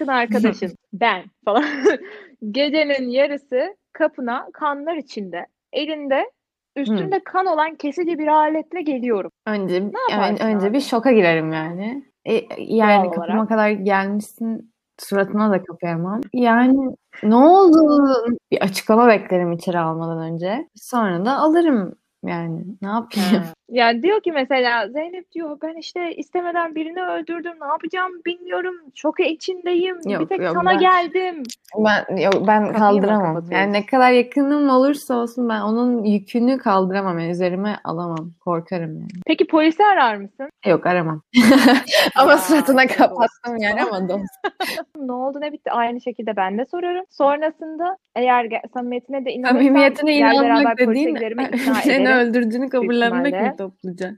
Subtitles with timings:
[0.00, 1.64] yakın arkadaşın ben falan
[2.50, 6.30] gecenin yarısı kapına kanlar içinde elinde
[6.76, 9.30] üstünde kan olan kesici bir aletle geliyorum.
[9.46, 10.74] Önce yani önce abi?
[10.74, 12.04] bir şoka girerim yani.
[12.24, 13.48] E, yani Doğal kapıma olarak.
[13.48, 16.20] kadar gelmişsin suratına da kapayamam.
[16.32, 18.02] Yani ne oldu?
[18.50, 20.68] Bir açıklama beklerim içeri almadan önce.
[20.74, 22.64] Sonra da alırım yani.
[22.82, 23.28] Ne yapayım?
[23.28, 23.44] Ha.
[23.70, 27.52] Yani diyor ki mesela Zeynep diyor ben işte istemeden birini öldürdüm.
[27.60, 28.74] Ne yapacağım bilmiyorum.
[28.94, 29.96] Şoka içindeyim.
[30.04, 31.42] bir Yok, tek yok, sana ben- geldim.
[31.78, 33.44] Ben yok ben mı kaldıramam.
[33.50, 37.18] Yani ne kadar yakınım olursa olsun ben onun yükünü kaldıramam.
[37.18, 38.30] Yani üzerime alamam.
[38.40, 39.08] Korkarım yani.
[39.26, 40.50] Peki polisi arar mısın?
[40.66, 41.22] Yok aramam.
[42.16, 43.98] Ama Ya, suratına kapattım yani ama.
[44.96, 45.70] Ne oldu ne bitti?
[45.70, 47.04] Aynı şekilde ben de sorarım.
[47.10, 51.16] Sonrasında eğer samimiyetine de inanırsam Samimiyetine inanmak dediğin
[51.82, 52.06] seni ederim.
[52.18, 53.54] öldürdüğünü kabullenmek mi.
[53.58, 54.14] Topluca?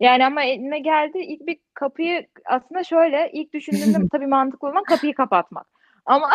[0.00, 5.14] Yani ama eline geldi ilk bir kapıyı aslında şöyle ilk düşündüğümde tabii mantıklı olan kapıyı
[5.14, 5.66] kapatmak.
[6.06, 6.30] Ama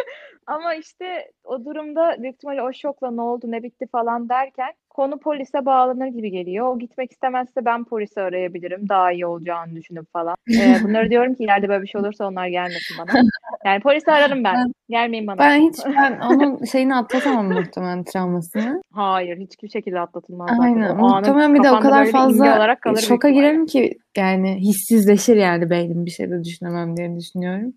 [0.46, 5.18] ama işte o durumda büyük ihtimalle o şokla ne oldu ne bitti falan derken konu
[5.18, 6.66] polise bağlanır gibi geliyor.
[6.66, 8.88] O gitmek istemezse ben polisi arayabilirim.
[8.88, 10.36] Daha iyi olacağını düşünüp falan.
[10.50, 13.22] Ee, bunları diyorum ki ileride böyle bir şey olursa onlar gelmesin bana.
[13.64, 14.72] Yani polisi ararım ben.
[14.88, 15.38] Gelmeyin bana.
[15.38, 18.82] Ben hiç ben onun şeyini atlatamam muhtemelen travmasını.
[18.92, 20.50] Hayır hiçbir şekilde atlatılmaz.
[20.60, 20.96] Aynen.
[20.96, 22.76] Muhtemelen bir de o kadar fazla
[23.08, 27.72] şoka girerim ki yani hissizleşir yani beynim bir şey de düşünemem diye düşünüyorum.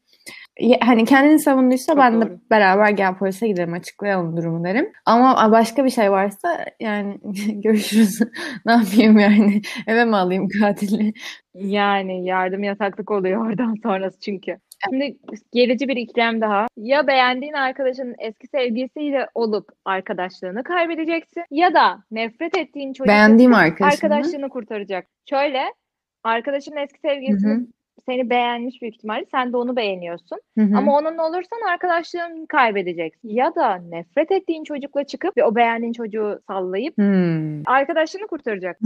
[0.82, 2.40] Hani kendini savunduysa Çok ben de doğru.
[2.52, 4.92] beraber gel polise gidelim açıklayalım durumu derim.
[5.06, 7.18] Ama başka bir şey varsa yani
[7.54, 8.20] görüşürüz.
[8.66, 9.62] ne yapayım yani?
[9.88, 11.14] Eve mi alayım katili?
[11.54, 14.58] Yani yardım yataklık oluyor oradan sonrası çünkü.
[14.84, 15.18] Şimdi
[15.54, 16.68] gerici bir ikilem daha.
[16.78, 23.58] Ya beğendiğin arkadaşının eski sevgilisiyle olup arkadaşlığını kaybedeceksin ya da nefret ettiğin Beğendiğim mı?
[23.58, 25.08] arkadaşlığını kurtaracak.
[25.30, 25.64] Şöyle
[26.24, 27.48] arkadaşının eski sevgilisi.
[28.06, 29.26] Seni beğenmiş büyük ihtimalle.
[29.32, 30.40] Sen de onu beğeniyorsun.
[30.58, 30.78] Hı hı.
[30.78, 33.30] Ama onunla olursan arkadaşlığını kaybedeceksin.
[33.30, 37.68] Ya da nefret ettiğin çocukla çıkıp ve o beğendiğin çocuğu sallayıp Hmm.
[37.68, 38.78] arkadaşlığını kurtaracak.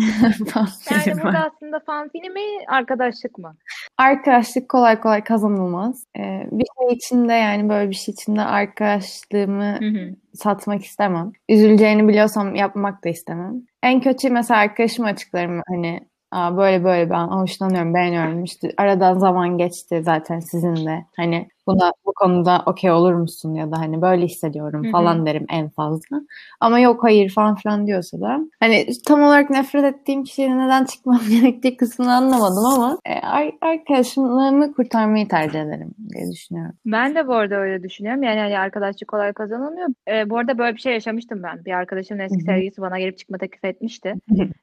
[0.91, 3.55] Yani burada aslında fanfini mi, arkadaşlık mı?
[3.97, 6.03] Arkadaşlık kolay kolay kazanılmaz.
[6.17, 10.15] Ee, bir şey içinde yani böyle bir şey içinde arkadaşlığımı Hı hı.
[10.33, 11.31] satmak istemem.
[11.49, 13.61] Üzüleceğini biliyorsam yapmak da istemem.
[13.83, 15.99] En kötü mesela arkadaşıma açıklarım hani
[16.31, 18.43] Aa, böyle böyle ben hoşlanıyorum, beğeniyorum.
[18.43, 21.05] İşte aradan zaman geçti zaten sizinle.
[21.15, 25.69] Hani buna bu konuda okey olur musun ya da hani böyle hissediyorum falan derim en
[25.69, 26.21] fazla.
[26.59, 31.19] Ama yok hayır falan filan diyorsa da hani tam olarak nefret ettiğim kişiyle neden çıkmam
[31.41, 36.75] gerektiği kısmını anlamadım ama e, ar- arkadaşımı kurtarmayı tercih ederim diye düşünüyorum.
[36.85, 38.23] Ben de bu arada öyle düşünüyorum.
[38.23, 39.87] Yani hani arkadaşlık kolay kazanılmıyor.
[40.07, 41.65] Ee, bu arada böyle bir şey yaşamıştım ben.
[41.65, 44.13] Bir arkadaşımın eski sevgilisi bana gelip çıkma teklif etmişti.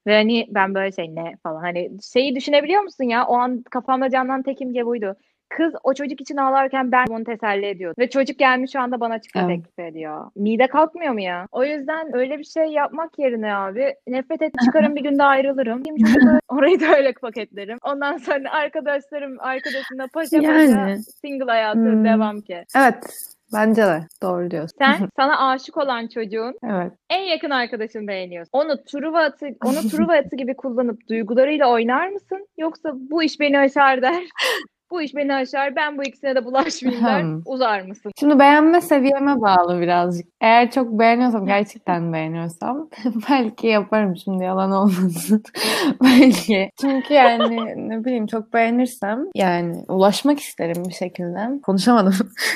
[0.07, 1.61] Ve hani ben böyle şey ne falan.
[1.61, 3.27] Hani şeyi düşünebiliyor musun ya?
[3.27, 5.17] O an kafamda canlanan tek imge buydu.
[5.49, 8.03] Kız o çocuk için ağlarken ben onu teselli ediyordum.
[8.03, 9.57] Ve çocuk gelmiş şu anda bana çıkma Evet.
[9.65, 10.31] teklif ediyor.
[10.37, 11.47] Mide kalkmıyor mu ya?
[11.53, 15.83] O yüzden öyle bir şey yapmak yerine abi nefret et çıkarım bir günde ayrılırım.
[15.83, 15.95] Kim
[16.49, 17.79] orayı da öyle paketlerim.
[17.83, 21.03] Ondan sonra arkadaşlarım arkadaşımla paşa paşa Yani.
[21.03, 22.05] single hayatı Hmm.
[22.05, 22.65] devam ki.
[22.77, 23.05] Evet,
[23.55, 24.77] bence de doğru diyorsun.
[24.79, 26.93] Sen sana aşık olan çocuğun Evet.
[27.11, 28.51] en yakın arkadaşını beğeniyorsun.
[28.53, 32.47] Onu Truva atı, onu Truva atı gibi kullanıp duygularıyla oynar mısın?
[32.59, 34.25] Yoksa bu iş beni aşar der.
[34.91, 35.77] Bu iş beni aşar.
[35.77, 37.25] Ben bu ikisine de bulaşmayayım der.
[37.47, 38.13] Uzar mısın?
[38.21, 40.27] Şimdi beğenme seviyeme bağlı birazcık.
[40.41, 42.89] Eğer çok beğeniyorsam, gerçekten beğeniyorsam
[43.31, 45.43] belki yaparım şimdi yalan olmasın.
[46.03, 46.71] belki.
[46.81, 47.57] Çünkü yani
[47.89, 51.61] ne bileyim çok beğenirsem yani ulaşmak isterim bir şekilde.
[51.63, 52.15] Konuşamadım.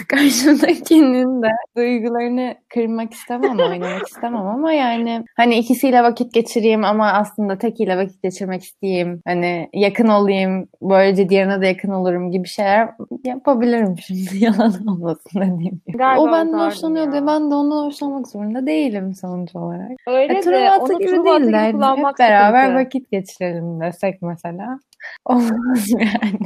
[0.09, 7.59] Karşımdakinin de duygularını kırmak istemem, oynamak istemem ama yani hani ikisiyle vakit geçireyim ama aslında
[7.59, 9.21] tekiyle vakit geçirmek isteyeyim.
[9.27, 12.89] Hani yakın olayım, böylece diğerine de yakın olurum gibi şeyler
[13.25, 15.99] yapabilirim şimdi yalan olmasın dediğim gibi.
[15.99, 19.91] Galiba o benden hoşlanıyor diye ben de ondan hoşlanmak zorunda değilim sonuç olarak.
[20.07, 21.81] Öyle E, de onu gibi değil de hep
[22.19, 22.85] beraber sıkıntı.
[22.85, 24.79] vakit geçirelim desek mesela.
[25.25, 26.39] Olmaz yani.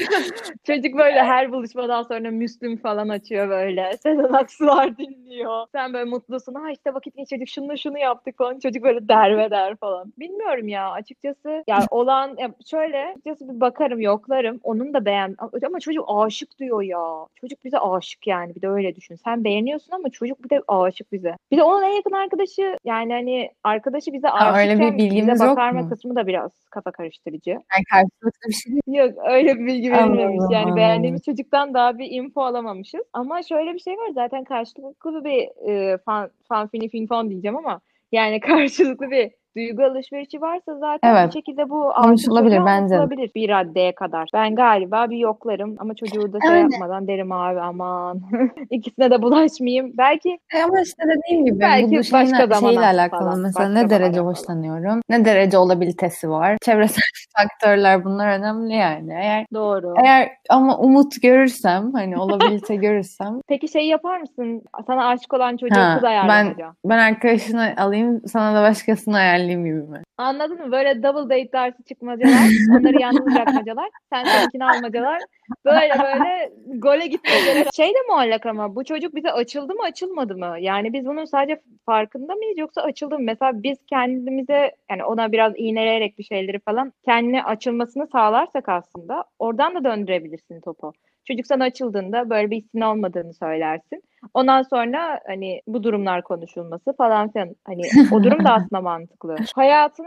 [0.66, 3.96] Çocuk böyle her buluşmadan sonra Müslüm falan açıyor böyle.
[4.02, 5.66] Sezen Aksu'lar dinliyor.
[5.72, 6.54] Sen böyle mutlusun.
[6.54, 8.58] Ha işte vakit geçirdik şunu şunu yaptık falan.
[8.58, 10.12] Çocuk böyle derbeder falan.
[10.18, 11.64] Bilmiyorum ya açıkçası.
[11.66, 14.60] Yani olan ya şöyle açıkçası bir bakarım yoklarım.
[14.62, 15.19] Onun da beğen
[15.66, 17.26] ama çocuk aşık diyor ya.
[17.34, 18.54] Çocuk bize aşık yani.
[18.54, 19.14] Bir de öyle düşün.
[19.14, 21.36] Sen beğeniyorsun ama çocuk bir de aşık bize.
[21.50, 25.44] Bir de onun en yakın arkadaşı yani hani arkadaşı bize Ha, öyle bir bilgimiz bize
[25.44, 25.88] yok bakarma mu?
[25.88, 27.50] kısmı da biraz kafa karıştırıcı.
[27.50, 28.82] Yani karşılıklı bir şey değil.
[28.86, 30.44] Yok öyle bir bilgi verilmemiş.
[30.50, 33.00] Yani beğendiğimiz çocuktan daha bir info alamamışız.
[33.12, 37.80] Ama şöyle bir şey var zaten karşılıklı bir e, fan, fanfini fin fon diyeceğim ama
[38.12, 41.26] yani karşılıklı bir duygu alışverişi varsa zaten Evet.
[41.28, 42.98] bir şekilde bu Konuşulabilir bence de.
[42.98, 44.28] anlatılabilir bir raddeye kadar.
[44.34, 48.20] Ben galiba bir yoklarım ama çocuğu da şey yapmadan derim abi aman
[48.70, 49.92] ikisine de bulaşmayayım.
[49.98, 54.18] Belki ama işte dediğim gibi Belki bu başka şeyle alakalı falan, mesela başka ne derece
[54.20, 54.30] falan.
[54.30, 56.56] hoşlanıyorum, ne derece olabilitesi var.
[56.62, 57.02] Çevresel
[57.38, 59.12] faktörler bunlar önemli yani.
[59.12, 59.94] Eğer doğru.
[60.04, 64.62] eğer ama umut görürsem hani olabilite görürsem Peki şey yapar mısın?
[64.86, 66.72] Sana aşık olan çocuğu Ha, kız ben ayarlamaca.
[66.84, 70.02] ben arkadaşını alayım sana da başkasını ayarlayayım gibi mi?
[70.20, 70.72] Anladın mı?
[70.72, 75.22] Böyle double date dersi çıkmacalar, onları yalnız bırakmacalar, sen seninkini almacalar.
[75.64, 77.66] Böyle böyle gole gitmeceler.
[77.76, 80.56] Şey de muallak ama bu çocuk bize açıldı mı açılmadı mı?
[80.60, 83.24] Yani biz bunun sadece farkında mıyız yoksa açıldı mı?
[83.24, 89.74] Mesela biz kendimize yani ona biraz iğneleyerek bir şeyleri falan kendine açılmasını sağlarsak aslında oradan
[89.74, 90.92] da döndürebilirsin topu.
[91.24, 94.02] Çocuk sana açıldığında böyle bir hissin olmadığını söylersin.
[94.34, 97.82] Ondan sonra hani bu durumlar konuşulması falan filan hani
[98.12, 99.36] o durum da aslında mantıklı.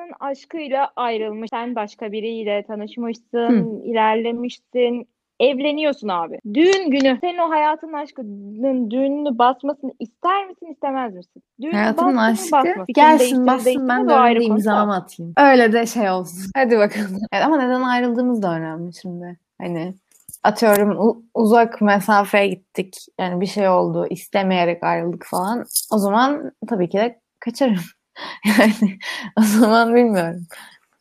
[0.04, 1.50] Hayatının aşkıyla ayrılmış.
[1.50, 5.08] Sen başka biriyle tanışmışsın, ilerlemişsin.
[5.40, 6.40] Evleniyorsun abi.
[6.54, 7.18] Düğün günü.
[7.22, 11.44] Senin o hayatın aşkının düğününü basmasını ister misin, istemez misin?
[11.74, 12.86] Bastı mı, aşkı basma.
[12.88, 15.34] Gelsin bassın ben de ayrı imzamı atayım.
[15.38, 16.52] Öyle de şey olsun.
[16.56, 17.20] Hadi bakalım.
[17.34, 19.40] Evet, ama neden ayrıldığımız da önemli şimdi.
[19.62, 19.94] Hani
[20.44, 22.96] atıyorum uzak mesafeye gittik.
[23.20, 24.08] Yani bir şey oldu.
[24.10, 25.66] istemeyerek ayrıldık falan.
[25.92, 27.76] O zaman tabii ki de kaçarım.
[28.60, 28.98] Yani
[29.40, 30.42] o zaman bilmiyorum.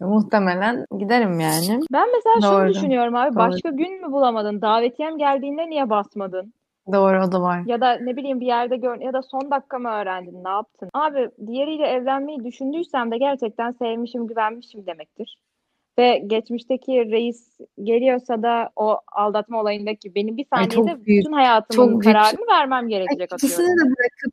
[0.00, 1.80] Muhtemelen giderim yani.
[1.92, 2.74] Ben mesela şunu Doğru.
[2.74, 3.30] düşünüyorum abi.
[3.34, 3.38] Doğru.
[3.38, 4.62] Başka gün mü bulamadın?
[4.62, 6.54] Davetiyem geldiğinde niye basmadın?
[6.92, 7.62] Doğru o da var.
[7.66, 10.44] Ya da ne bileyim bir yerde gör ya da son dakika mı öğrendin?
[10.44, 10.88] Ne yaptın?
[10.94, 15.38] Abi diğeriyle evlenmeyi düşündüysem de gerçekten sevmişim, güvenmişim demektir.
[15.98, 21.92] Ve geçmişteki reis geliyorsa da o aldatma olayındaki benim bir Ay, saniyede büyük- bütün hayatımın
[21.92, 23.76] çok büyük- kararını vermem gerekecek İkisini atıyorum.
[23.78, 24.32] de bırakıp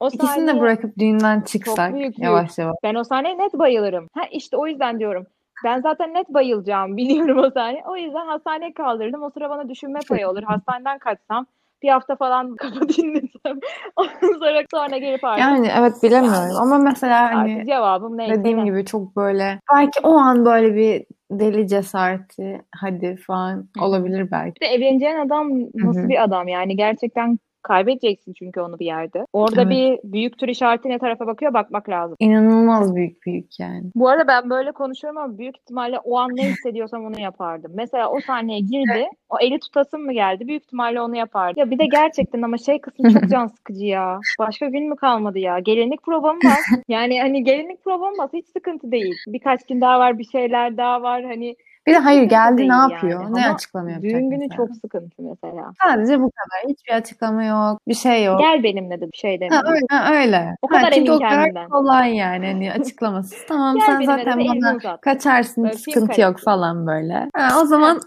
[0.00, 2.76] O ikisini de saniye bırakıp düğünden çıksak büyük, yavaş yavaş.
[2.82, 4.08] ben o sahneye net bayılırım.
[4.14, 5.26] Ha işte o yüzden diyorum.
[5.64, 7.82] Ben zaten net bayılacağım biliyorum o sahne.
[7.86, 9.22] O yüzden hastaneye kaldırdım.
[9.22, 10.42] O sıra bana düşünme payı olur.
[10.46, 11.46] Hastaneden kaçsam
[11.82, 13.60] bir hafta falan kafa dinlesem.
[13.96, 18.58] Ondan sonra sonra gelip artık Yani evet bilemiyorum ama mesela hani artık cevabım neyse Dediğim
[18.58, 18.64] ne.
[18.64, 24.60] gibi çok böyle belki o an böyle bir deli cesareti hadi falan olabilir belki.
[24.60, 26.08] Bir de evleneceğin adam nasıl hı.
[26.08, 29.26] bir adam yani gerçekten kaybedeceksin çünkü onu bir yerde.
[29.32, 29.70] Orada Evet.
[29.70, 32.16] bir büyük tür işareti ne tarafa bakıyor bakmak lazım.
[32.20, 33.82] İnanılmaz büyük büyük yani.
[33.94, 37.72] Bu arada ben böyle konuşuyorum ama büyük ihtimalle o an ne hissediyorsam onu yapardım.
[37.74, 40.48] Mesela o sahneye girdi, o eli tutasım mı geldi?
[40.48, 41.60] Büyük ihtimalle onu yapardım.
[41.60, 44.20] Ya bir de gerçekten ama şey kısmı çok can sıkıcı ya.
[44.38, 45.58] Başka gün mü kalmadı ya?
[45.58, 46.60] Gelinlik provamı var.
[46.88, 48.28] Yani hani gelinlik provamı var.
[48.32, 49.14] Hiç sıkıntı değil.
[49.28, 51.24] Birkaç gün daha var, bir şeyler daha var.
[51.24, 52.92] Hani Bir de hayır geldi ne yani.
[52.92, 53.20] yapıyor?
[53.20, 54.56] Ne Ama açıklama yapacak düğün günü mesela?
[54.56, 55.72] çok sıkıntı mesela.
[55.84, 56.70] Sadece bu kadar.
[56.70, 57.80] Hiçbir açıklama yok.
[57.88, 58.40] Bir şey yok.
[58.40, 59.72] Gel benimle de bir şey Ha, demiyorum.
[59.72, 59.86] öyle.
[59.90, 60.56] ha, öyle.
[60.62, 61.68] O Ha, kadar çünkü emin o kadar kendinden.
[61.68, 62.46] kolay yani.
[62.46, 63.38] Hani açıklamasız.
[63.48, 67.28] Tamam Gel sen zaten bana kaçarsın film sıkıntı yok falan böyle.
[67.36, 68.00] Ha, o zaman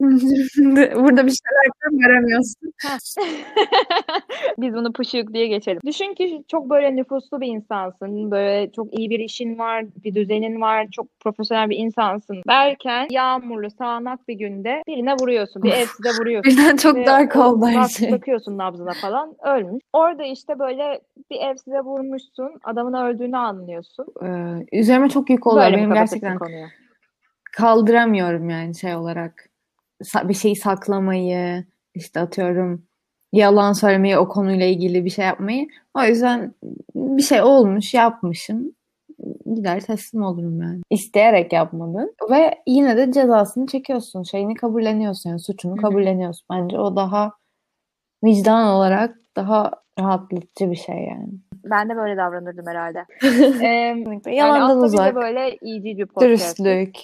[0.00, 2.72] burada bir şeyler göremiyorsun.
[4.58, 5.80] Biz bunu pışık diye geçelim.
[5.86, 8.30] Düşün ki çok böyle nüfuslu bir insansın.
[8.30, 12.36] Böyle çok iyi bir işin var, bir düzenin var, çok profesyonel bir insansın.
[12.48, 15.62] Derken yağmurlu, sağanak bir günde birine vuruyorsun.
[15.62, 16.52] Bir evsize vuruyorsun.
[16.52, 18.12] Birden çok Ve dark oldu her şey.
[18.12, 19.82] Bakıyorsun nabzına falan ölmüş.
[19.92, 21.00] Orada işte böyle
[21.30, 22.50] bir evsize vurmuşsun.
[22.64, 24.06] Adamın öldüğünü anlıyorsun.
[24.22, 25.64] Ee, üzerime çok yük oluyor.
[25.64, 26.66] Böyle Benim gerçekten konuyu?
[27.52, 29.55] kaldıramıyorum yani şey olarak.
[30.24, 32.86] Bir şeyi saklamayı, işte atıyorum
[33.32, 35.66] yalan söylemeyi, o konuyla ilgili bir şey yapmayı.
[35.94, 36.54] O yüzden
[36.94, 38.72] bir şey olmuş, yapmışım.
[39.54, 40.80] Gider teslim olurum yani.
[40.90, 44.22] İsteyerek yapmadın ve yine de cezasını çekiyorsun.
[44.22, 46.46] Şeyini kabulleniyorsun yani suçunu kabulleniyorsun.
[46.52, 47.32] Bence o daha
[48.24, 51.28] vicdan olarak daha rahatlatıcı bir şey yani.
[51.64, 53.04] Ben de böyle davranırdım herhalde.
[53.66, 56.26] Ee, yani Yalandan uzak, böyle iyi bir podcast.
[56.26, 56.96] dürüstlük,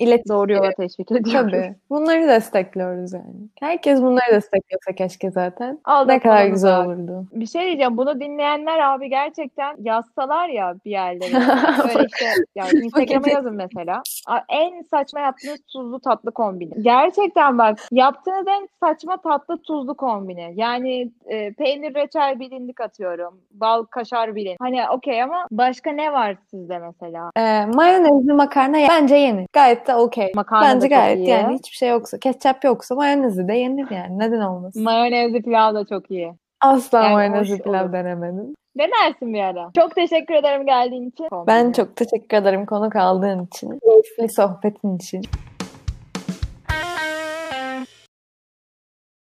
[0.00, 0.36] İletişim.
[0.36, 1.52] doğru yola teşvik ediyoruz.
[1.52, 1.74] Tabii.
[1.90, 3.34] Bunları destekliyoruz yani.
[3.60, 5.78] Herkes bunları desteklese keşke zaten.
[6.06, 6.86] Ne kadar güzel uzak.
[6.86, 7.26] olurdu.
[7.32, 7.96] Bir şey diyeceğim.
[7.96, 11.32] Bunu dinleyenler abi gerçekten yazsalar ya bir yerlere.
[11.94, 14.02] Böyle işte yani Instagram'a yazın mesela.
[14.48, 16.82] En saçma yaptığınız tuzlu tatlı kombini.
[16.82, 20.52] Gerçekten bak yaptığınız en saçma tatlı tuzlu kombini.
[20.54, 23.40] Yani e, peynir reçel bilindik atıyorum.
[23.50, 24.56] Bal kaşar bilin.
[24.60, 27.30] Hani okey ama başka ne var sizde mesela?
[27.36, 29.46] Ee, mayonezli makarna bence yenir.
[29.54, 30.32] Gayet de okey.
[30.34, 31.28] Makarna da Bence çok gayet iyi.
[31.28, 34.18] yani hiçbir şey yoksa, ketçap yoksa mayonezli de yenir yani.
[34.18, 34.82] Neden olmasın?
[34.82, 36.32] Mayonezli pilav da çok iyi.
[36.60, 37.92] Asla Yani mayonezli pilav olur.
[37.92, 38.54] denemedim.
[38.78, 39.70] Denersin bir ara.
[39.76, 41.26] Çok teşekkür ederim geldiğin için.
[41.46, 43.78] Ben çok teşekkür ederim konuk aldığın için.
[43.78, 45.22] Keyifli sohbetin için.